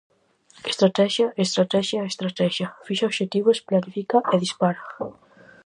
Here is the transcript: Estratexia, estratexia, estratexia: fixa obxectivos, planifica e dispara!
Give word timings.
Estratexia, 0.71 1.27
estratexia, 1.45 2.01
estratexia: 2.11 2.67
fixa 2.85 3.09
obxectivos, 3.09 3.63
planifica 3.69 4.17
e 4.33 4.35
dispara! 4.43 4.81